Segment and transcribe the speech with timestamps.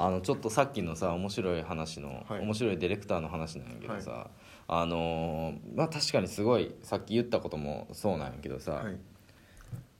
[0.00, 2.40] あのちょっとさっきのさ面白い話の、はい。
[2.40, 4.28] 面白いディレクターの話なんやけどさ、
[4.68, 8.96] あのーまあ確かにすごいさっき言ったこともそうなんやけどさ、はい。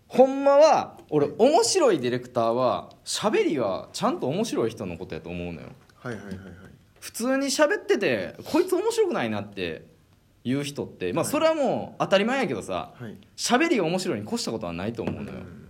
[0.07, 5.69] ほんまは俺面白いディレクターは喋りはちゃんと面白い人のことやと思うのよ。
[5.97, 6.45] はいはいはいはい。
[7.01, 9.83] 普通に喋っててこいつ面白くないなって
[10.45, 11.33] いう人ってまあはい。
[11.33, 13.17] それはもう当たり前やけどさはい。
[13.37, 15.68] 喋りが面白いに越したことはないと思うのよ、うん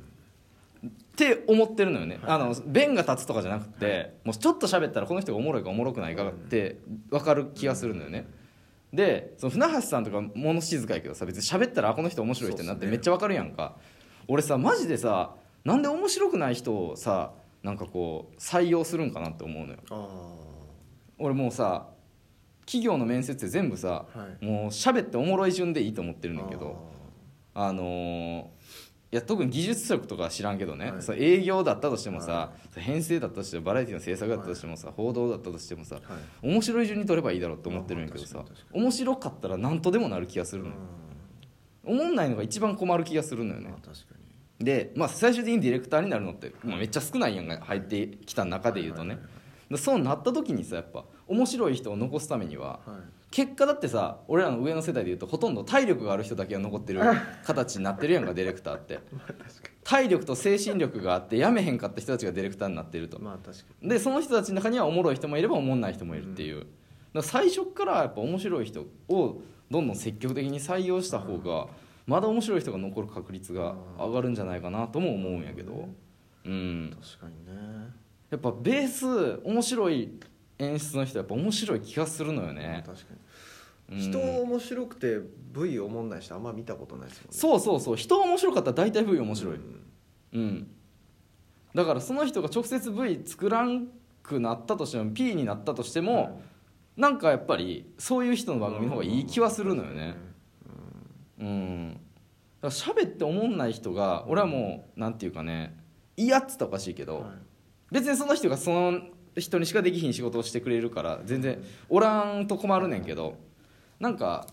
[1.26, 6.78] って思ってるのよね、はいあの弁が立つとかじゃなくて、もうちょっと喋ったらこの人がおもろいかおもろくないかって
[7.10, 8.28] 分かる気がするのよね、
[8.92, 13.76] でその船橋さんとか物静かやけどさ別に喋ったらあこの人面白い人になってめっちゃ分かるやんか、
[14.28, 17.32] 俺さマジでさなんで面白くない人をさ
[17.64, 19.78] なんかこう採用するんかなって思うのよ。
[19.90, 20.08] あ
[21.18, 21.88] 俺もうさ
[22.60, 24.44] 企業の面接で全部さ、はい。
[24.44, 26.92] もう喋っておもろい順でいいと思ってるんだけど
[27.54, 28.44] あのー
[29.10, 31.02] いや特に技術力とかは知らんけどね、はい。
[31.02, 36.04] そう営業だったとしてもさ、は編成だったとしてもバラエティの制作だったとしてもさ、報道だったとしてもさはい。
[36.42, 40.74] 面白い順に取ればいいだろうって思ってるんやけどさ面白かったら何とでもなる気がするのよ
[41.84, 43.74] 思んないのが一番困る気がするのよね。
[44.58, 49.18] で、まあ、最終的にディレクターになるのって、まあ、めっちゃ少ないやんが入ってきた中で言うとね、
[49.76, 53.00] そうなった時にさやっぱ面白い人を残すためにははいはい
[53.30, 57.00] 結果だってさ俺らの上の世代でいうとほとんど体力がある人だけが残ってる
[57.44, 59.00] 形になってるやんかディレクターって。
[59.84, 63.18] 体力と精神力があってやめへんかった人たちがディレクターになってると。
[63.18, 63.88] にまあ確かに。
[63.88, 66.68] でその人たちの中にはおもろい人もいればおもんない人もいるっていう、だか
[67.14, 69.40] ら最初からやっぱ面白い人を
[69.70, 71.68] どんどん積極的に採用した方が
[72.06, 75.88] まだ面白い人が残る確率が上がるんじゃないかなとも思うんやけど。
[76.44, 76.96] うん。
[77.00, 78.08] 確かにね。
[78.30, 80.18] やっぱベース面白い
[80.58, 83.04] 演出の人はやっぱ面白い気がするのよまあね確か
[83.90, 83.98] うん。
[83.98, 85.20] に人面白くて
[85.52, 87.38] V おもんない人あんま見たことないですもんね。
[87.38, 87.96] そうそうそう。
[87.96, 89.82] 人面白かったら大体 V 面白い、うん。
[90.32, 90.70] うん、
[91.74, 93.88] だからその人が直接 V 作らん
[94.22, 96.42] くなったとしても P になったとしても、
[96.96, 100.16] なんかやっぱりそういう人の番組の方がいい気はするのよね。
[101.40, 102.00] うん。
[102.60, 105.78] だから喋って思んない人が俺はもうなんていうかね
[106.16, 107.24] 嫌っつったらおかしいけど、はい。
[107.90, 109.00] 別にその人がその
[109.36, 113.36] 人にしかできひん仕事をしてくれるから全然おらんと困るねんけど
[114.00, 114.46] なんか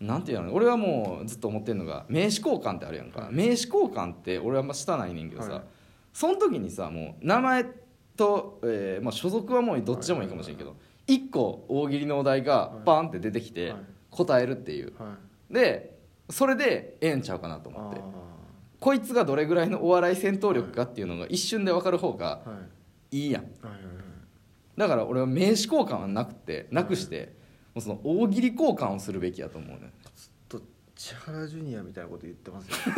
[0.00, 3.34] なんていうの俺はもうずっと思ってるのが名刺交換ってあるやんか、はい。
[3.34, 5.62] 名刺交換って俺はあんましたないねんけどさ、はい。
[6.12, 7.66] その時にさもう名前
[8.16, 13.80] と、えーまあ、所属はもうどっちでもいいかもしれんけど、一個大喜利のお題がバーンって出てきてはい。
[14.10, 14.92] 答えるっていう。
[14.98, 15.16] は
[15.50, 15.54] い。
[15.54, 15.98] で
[16.30, 17.98] それでええんちゃうかなと思って。
[17.98, 18.02] あ
[18.80, 22.42] こいつがどれぐらいのお笑い戦闘力かっていうのが一瞬で分かる方が
[23.10, 23.24] い。
[23.24, 23.44] いいやん
[24.78, 27.36] だから俺は名刺交換はなくてなくして、
[27.74, 29.92] もうその大喜利交換をするべきやと思うね。
[30.16, 30.60] ずっと
[30.94, 32.76] 千原ジュニアみたいなこと言ってますよ。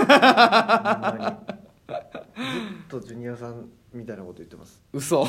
[1.90, 4.82] ずっとジュニアさんみたいなこと言ってます。
[4.92, 5.24] 嘘。
[5.24, 5.28] は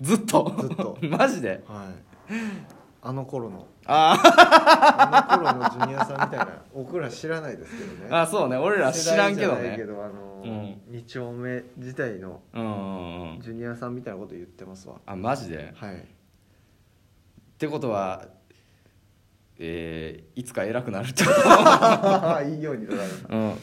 [0.00, 0.04] い。
[0.04, 0.54] ずっと？
[0.60, 0.98] ずっと。
[1.08, 1.62] マジで？
[1.66, 1.90] は
[2.28, 3.66] いあの頃の。
[3.84, 6.48] ああの頃のジュニアさんみたいな。
[6.74, 8.08] 僕ら知らないですけどね。
[8.10, 8.56] ーあそうね。
[8.56, 9.76] 俺ら知らんけどね。
[9.76, 10.80] どあのうん。
[10.88, 13.40] 二丁目時代のうんうんうん。
[13.42, 14.96] ジュニアさんみたいなこと言ってますわ。
[15.04, 15.74] あマジで？
[15.76, 15.96] はい。
[15.96, 15.98] っ
[17.58, 18.24] てことは
[19.58, 21.30] えーいつか偉くなるってこ
[22.48, 23.28] いいように捉える。
[23.28, 23.54] と、うん、い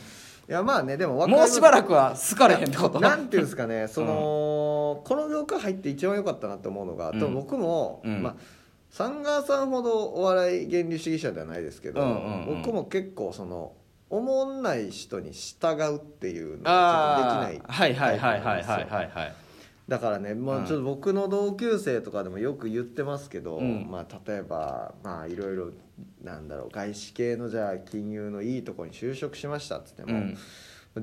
[0.48, 3.00] やまあねでももうしばらくは好かれへんってこと？
[3.00, 3.88] なんていうんですかね。
[3.88, 7.34] その、この業界入って一番良かったなと思うのが、うん。
[7.34, 8.22] 僕も、うん。
[8.22, 8.36] まあ
[8.92, 12.62] サンガーさんほどお笑い原理主義者ではないですけど、うんうんうん。
[12.62, 13.74] 僕も結構その
[14.10, 19.36] 思んない人に従うっていうのがちょっとできないはいはいはいはいはいはいはい
[19.88, 20.66] だからね、まあ、うん。
[20.66, 23.88] ちょっと僕の同級生とかでもよく言ってますけど、うん。
[23.90, 25.72] まあ、例えばまあいろいろ
[26.22, 30.38] なんだろう外資系のじゃあ金融のいいところに就職しましたっつっても、うん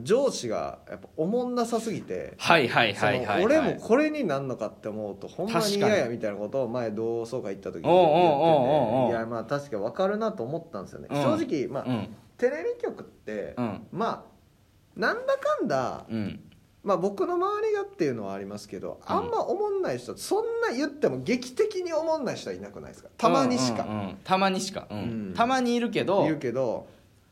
[0.03, 3.44] 上司がやっぱおもんなさすぎて、はいはいそのはいはい。
[3.44, 11.22] 俺もこれになんのかって思うとほんまに嫌やみたいなことを前同窓会行った時に言ってていやまあ確か分かるなと思ったんですよね、うん。
[11.22, 12.09] 正直まあ、うん。
[12.37, 13.87] テレビ局って、うん。
[13.91, 16.41] まあなんだかんだ、うん。
[16.84, 19.16] まあ、僕の周りがっていうのはありますけど、うん。
[19.16, 23.09] あんま思んない人そんな言っても劇的に思んない人はいなくないですか？
[23.16, 24.18] たまにしか、うんうんうん。
[24.22, 24.86] たまにしか、
[25.34, 26.86] たまにいるけどいるけど。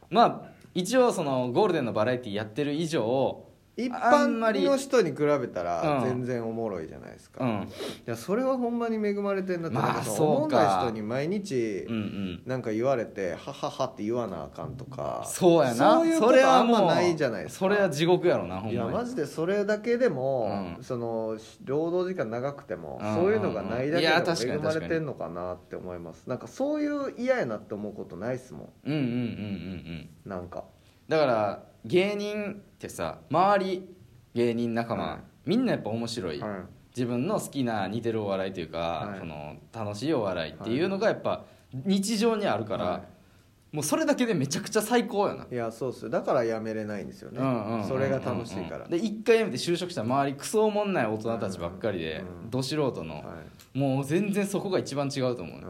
[0.09, 3.46] まあ一応そのゴールデンのバラエティやってる以上
[3.77, 6.05] 一般の人に比べたらうん。
[6.05, 7.69] 全然おもろいじゃないですか、いうん。
[8.07, 11.87] やそれはほんまに恵まれてんなって、まあそ思んない人に毎日
[12.47, 15.75] なんか言われて「ははは」って言わなあかんとかそうやな。
[15.75, 17.67] そういうこれとあんまないじゃないですか。
[17.67, 20.83] それは地獄やろなほんいやマジでそれだけでも、うん。
[20.83, 26.25] その労働時間長くても、うんそういうのがないだけでも恵まれてんのかなって思います。
[26.27, 30.09] なんかそういう嫌やなって思うことないっすもうんうんうんうんうんん。
[30.25, 30.65] なんか
[31.09, 33.89] だから芸人ってさ周り
[34.35, 35.21] 芸人仲間、はい。
[35.47, 36.39] みんなやっぱ面白い。
[36.39, 36.61] っはい。
[36.95, 39.19] 自分の好きな似てるお笑いというか、はい。
[39.19, 43.05] その楽しいお笑いっていうのがやっぱ日常にあるから、は
[43.73, 46.05] もうそれだけでめちゃくちゃ最高やな、いやそうっす。
[46.05, 47.41] よだからやめれないんですよね。
[47.87, 48.89] それが楽しいから。
[48.89, 53.23] で一回辞めて就職したら周りクソおもんない大人たちばっかりで、うんど素人の、は
[53.75, 53.79] い。
[53.79, 55.63] もう全然そこが一番違うと思う、うん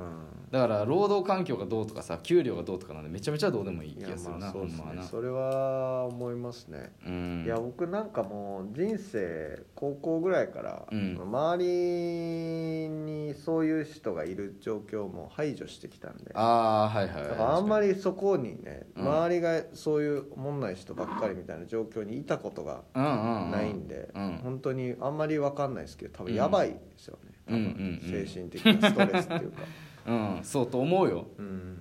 [0.51, 4.85] だから労働環境がどうとかさ給料がどうとかなんでめちゃめちゃどうでもいい気がするな、まあそうですね。
[5.11, 6.93] それは思いますね。
[7.05, 7.43] うん。
[7.45, 11.19] いや僕なんかもう人生高校ぐらいから、うん。
[11.21, 16.33] 周りにそういう人がいる状況も排除してきたんで。
[16.33, 19.07] だああはいはいからあんまりそこにね、うん。
[19.07, 23.51] 周りがそういうおもんない人ばっかりみたいな状況にいたことがうんうんうん。
[23.51, 24.41] ないんで、うん。
[24.45, 29.63] 本当にあんまり分かんないですけど多分やばいですよね、多分精神的なストレスっていうか
[30.07, 30.39] うん。
[30.43, 31.27] そうと思うよ。
[31.39, 31.79] うん。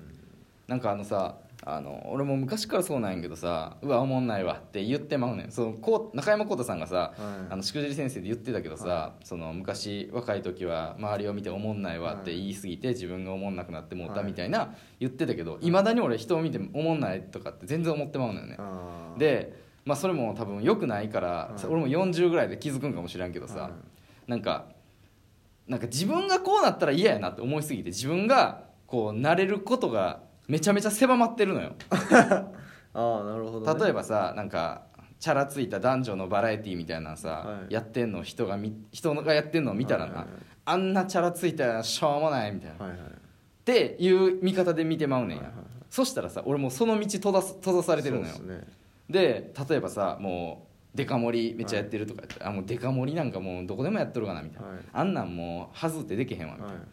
[0.67, 5.51] なんかあのさあの俺も昔からそうなんやけどさ「うわおもんないわ」って言ってまうねん。
[5.51, 7.13] そのこう中山浩太さんがさは
[7.49, 7.53] い。
[7.53, 14.25] あのしくじり先生で言ってたけどさ、はその昔若い時は周りを見て「おもんないわ」って言い過ぎて自分がおもんなくなってもうたはい。
[14.25, 15.71] みたいな言ってたけどい。
[15.71, 18.57] まだに俺人を見て「おもんない」とかって全然思ってまうのよね。
[19.17, 19.53] で、
[19.85, 21.65] まあ、それも多分良くないから、はい。
[21.67, 23.71] 俺も40ぐらいで気づくんかもしれんけどさ、はい。
[24.27, 24.65] なんか
[25.67, 31.73] なんか自分がこうなったら嫌やなって思いすぎて自分がこうなれることがめちゃめちゃ狭まってるのよ。
[31.89, 34.83] ああなるほど、ね、例えばさなんか
[35.19, 37.73] チャラついた男女のバラエティーみたいなのさ、はい。
[37.73, 40.43] やってんの人がみ人がやってんのを見たらな、はいはいはい。
[40.65, 45.65] あんなチャラついたらしょうもないみたいな、はいはいっていう見方で見てまうねんや、はいはいはい。
[45.89, 48.27] そしたらさ俺もうその道閉ざす閉ざされてるのよ。
[48.27, 48.63] ですね。
[49.09, 50.64] で例えばさもう
[50.95, 54.77] デカ盛りめっちゃやってるとかやって、あもうデカ盛りなんかもうどこでもやっとるかなみたいな、はい。
[54.93, 56.83] あんなんもうはずってできへんわみたいな、はい。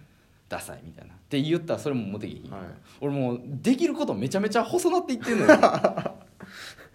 [0.49, 1.15] ダサいみたいな。
[1.15, 2.61] って言ったらそれももうできひん、はい。
[3.01, 5.49] 俺もうできることめちゃめちゃ細なっていってんのよ。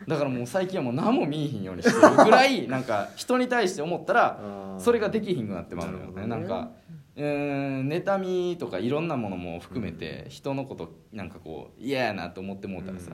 [0.07, 6.21] だからもう最近はもう何も見えひんようにしてるぐらい なんか人に対して思ったらそれができひんくなってまうのよね。
[6.21, 6.27] ね。
[6.27, 6.71] なんか
[7.15, 13.12] うーん妬みとかいろんなものも含めて人のことなんかこう嫌やなと思ってもうたらさ、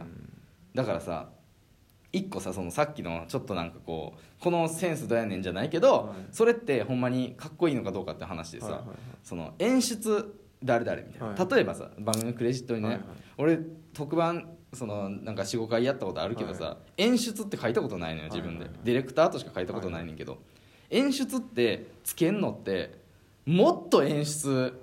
[0.75, 1.29] だからさ
[2.13, 6.15] 一個さそのさっきのちょっとなんかこうこのセンスどうやねんじゃないけど、はい。
[6.31, 8.97] それってほんまにかっこいいのかどうかって話でさ、はいはいはい。
[9.23, 11.55] その演出誰々みたいな、はい。
[11.55, 12.97] 例えばさ番組のクレジットにね、はい。
[12.97, 13.05] はい
[13.37, 13.57] 俺
[13.93, 18.69] 特番そのなんか45回やったことあるけどさ、は演出って書いたことないのよ自分で、はいはい。
[18.69, 20.37] はいディレクターとしか書いたことないねんけど、
[20.89, 22.97] 演出ってつけんのって
[23.45, 24.79] もっと演出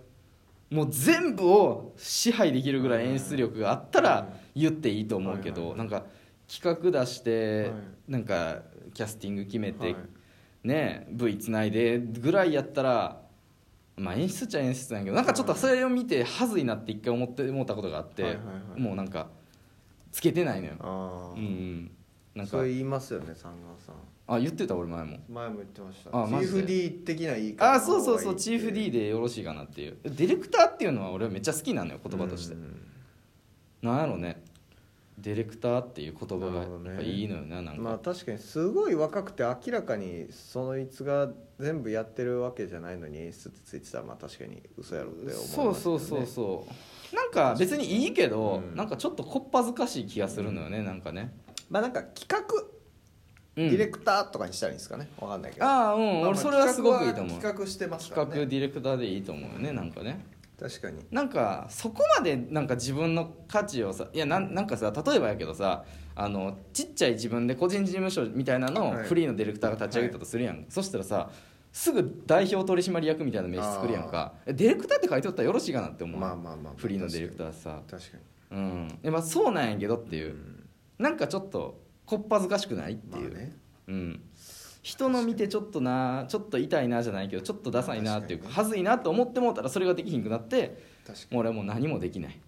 [0.70, 5.78] もう全部を支配できるぐらい演出力があったら言っていいと思うけど、はいはい。
[5.78, 6.04] なんか
[6.50, 7.72] 企画出して、はい。
[8.08, 8.62] なんか
[8.92, 9.96] キャスティング決めて、はい。
[10.64, 13.20] ね V つないでぐらいやったら
[13.96, 18.80] まあ演出っちゃ演出なんやけどなんかちょっとそれを見てはずいなって一回思って思ったことがあって、はいはいはい。
[18.80, 19.28] もうなんか
[20.10, 20.74] つけてないのよ。
[20.80, 21.90] ああ、うんうん。
[22.34, 22.50] なんか。
[22.58, 23.94] それ言いますよね三川さん。
[24.26, 25.18] あ言ってた俺前も。
[25.28, 26.10] 前も言ってました。
[26.10, 29.98] あチーフ D 的な言い方あそうそうそうチーフ D ででよろしいかなっていう。
[30.04, 32.56] ディレクターっていうのは俺はめっちゃ好きなのよ言葉として。
[33.82, 34.42] なんやろね
[35.20, 41.28] ディレクターっていう言葉がやっぱいいのよねなんか、まあ確かにすごい若くて明らかにそいつが
[41.58, 46.66] 全部やってるわけじゃないのに演出ってついてたらまあ確かに嘘やろって思いますそうそうそうそ
[47.12, 51.32] うなんか別にいいけど、うんなんかちょっとこっぱずかしい気がするのよねなんかね、
[51.68, 52.40] まあなんか企画
[53.56, 53.70] うん。
[53.70, 55.66] ディレクターとかにしたらいいんですかねわかんないけど。
[55.66, 57.40] ああうん、俺それはすごくいいと思う。
[57.40, 58.16] 企画してますね。
[58.16, 60.24] 企画ディレクターでいいと思うよねなんかね
[60.60, 61.02] 確かに。
[61.10, 69.04] なんかそこまでなんか自分の価値をさいやなんなんかさ例えばやけどさあのちっちゃい自分で個人事務所みたいなのをはい。
[69.06, 71.30] フリーのディレクターが立ち上げたとするやん、そしたらさ
[71.72, 74.34] すぐ代表取締役みたいな名刺作るやんか。
[74.44, 77.80] えディレクターって書いておったらよろしいかなって思う、まあまあまあフリーのディレクターさ。
[77.88, 78.18] 確か
[78.50, 78.56] に。
[78.58, 78.98] うん。
[79.02, 80.68] でまあそうなんやけどっていう、うん。
[80.98, 83.56] なんかちょっとこっぱずかしくないっていう、まあね。
[83.88, 84.20] うん、
[84.82, 90.78] 人の見てちょっとなちょっと痛いなじゃないけどちょっとダサいなっていうかはずいなと思ってもうたらそれができひんくなって
[91.30, 92.40] もう俺はもう何もできない。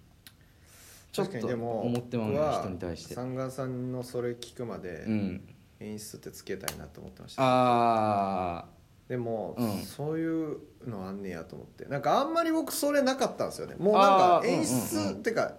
[1.13, 3.15] ちょっと思ってまうね人に対して。
[3.15, 5.41] 三川さんのそれ聞くまでうん。
[5.81, 7.43] 演出ってつけたいなと思ってました。
[7.45, 8.67] あ
[9.09, 9.83] でも、うん。
[9.83, 11.85] そういうのあんねやと思って。
[11.87, 13.75] なんかあんまり僕それなかったんですよね。
[13.79, 15.19] もうなんか演出、うんうんうん。
[15.19, 15.53] ってか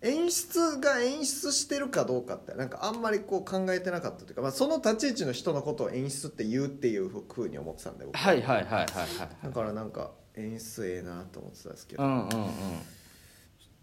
[0.00, 8.86] 演出が演出してるかどうかってなんかあんまりこう考えてなかったというか、まあ、その立ち位置の人のことを演出って言うっていうふうに思ってたんで僕あはいはいはいはいはい
[9.44, 12.28] だからなんか演出ええなと思ってたんですけど、うんうんうん。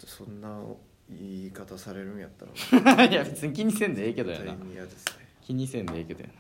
[0.06, 0.62] そんな
[1.10, 2.46] 言い方されるんやった
[2.96, 3.04] ら。
[3.04, 4.60] いや別に気にせんでええけどや絶なね
[5.42, 6.34] 気にせんでええけどやな。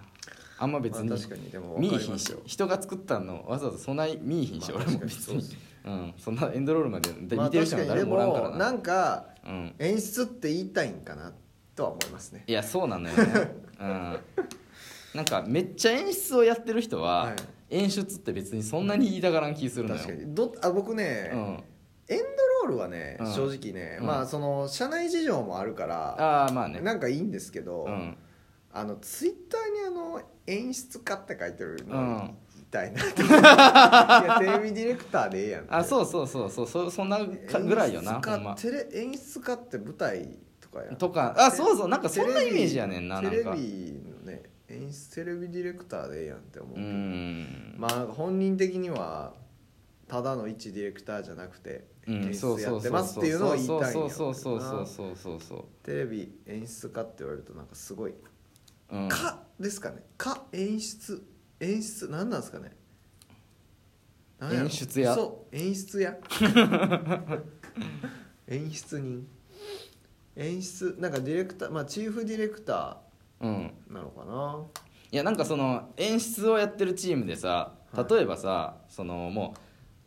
[0.57, 5.41] あんま別にまあ確かにでも見いひんし人が作ったのわざわざそんな見いひんしまあ俺も別に。
[5.41, 6.13] そううん。
[6.17, 8.57] そんなエンドロールまで見まあてる人は誰ももおらんからな。
[8.57, 9.75] なんかうん。
[9.79, 11.33] 演出って言いたいんかな
[11.75, 12.43] とは思いますね。
[12.47, 13.51] いやそうなのよね。
[13.79, 14.19] うん。
[15.13, 17.35] なんかめっちゃ演出をやってる人は、はい。
[17.69, 20.01] 演出って別にそんなに言いたがらん気するのよ。
[20.01, 20.35] 確かに。
[20.35, 21.63] どあ僕ね、うん。
[22.07, 23.33] エンドロールはね、うん。
[23.33, 24.07] 正直ね、うん。
[24.07, 26.81] まあその社内事情もあるからああまあね。
[26.81, 28.17] なんかいいんですけど、うん。
[28.71, 32.37] あのツイッターにあの演出家って書いてるうのん
[32.75, 33.01] 痛いな。
[34.23, 35.65] いやテレビディレクターでええやん。
[35.69, 36.67] あそうそうそうそう。
[36.67, 40.95] そそんなかぐらいよな演出家テレ演出家って舞台とかやん。
[40.97, 41.33] とか。
[41.37, 41.87] あそうそう。
[41.87, 43.29] なんかそんなイメージやねんななんか。
[43.31, 46.81] テレビのね演出テレビディレクターでええやんって思ううけ
[47.77, 49.33] まあ本人的には
[50.07, 58.15] ただの一ディレクターじゃなくてうん演そうそうそう出やってますっていうのを言いたいんやそうそうそうそうそうそうそテレビ演出家って言われるとなんかすごいう
[58.91, 61.23] うんかですかねか演出
[61.65, 62.71] 演出何なんですかね？
[64.39, 64.65] 何やろ？
[64.65, 66.17] 演出家そう演出家
[68.47, 69.27] 演出人。
[70.35, 72.97] 演出なんかディレクターまあチーフディレクタ
[73.39, 73.71] うん。
[73.89, 74.63] ーなのかな？
[75.11, 78.13] いやなんかその演出をやってるチームでさはい。
[78.13, 79.55] 例えばさ、そのも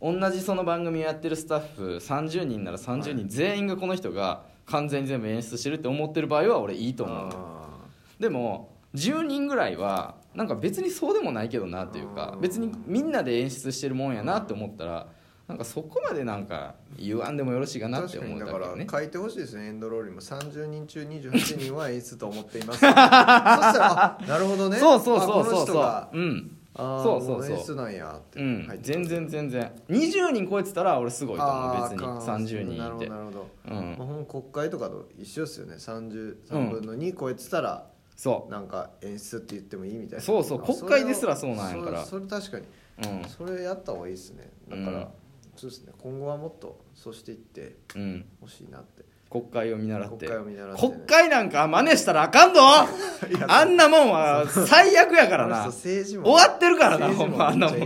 [0.01, 15.09] う同じその番組をやってるスタッフ30人なら30人全員がこの人が完全に全部演出してるって思ってる場合は俺いいと思うでも10人ぐらいはなんか別にそうでもないけどなっていうかうん別にみんなで演出してるもんやなって思ったら
[15.49, 18.85] なんかそこまでなんか言わんでもよろしいかーなって思うだけどね。
[18.85, 19.69] ら書いてほしいですね。
[19.69, 20.21] エンドロールにも。
[20.21, 22.81] 30人中28人は演出と思っています。
[22.85, 24.77] そしたらあなるほどね。
[24.77, 26.09] そうそうそうそうそう。
[26.13, 26.55] うん。
[26.77, 27.51] そうそうそう。
[27.51, 28.79] も演出なんやってうん。
[28.83, 29.73] 全然全然。
[29.89, 31.83] 20人超えてたら俺すごいと思う。
[31.83, 32.05] 別に。
[32.05, 33.97] あーか30人なるほいてどなるほど、うん。
[33.99, 35.77] まあ、国会とかと一緒ですよね。
[35.77, 37.87] 33分の2超えてたら、
[38.19, 40.25] そなんか演出って言ってもいいみたいな。
[40.25, 42.05] そうそうあ国会ですらそうなんやから。
[42.05, 42.65] それ確かに。
[42.65, 43.29] ううん。
[43.29, 44.51] それやった方がいいですね。
[44.69, 45.07] だから、うん。
[45.55, 45.93] そうですね。
[46.03, 48.27] 今後はもっとそうしていってうん。
[48.41, 49.05] ほしいなって。
[49.31, 50.27] 国会を見習って。
[50.27, 52.61] 国会を見習ってね、国会なんか真似したらあかんぞ。
[53.47, 55.71] あんなもんは最悪やからな。
[55.71, 57.79] 終わってるからなほんまあんなもん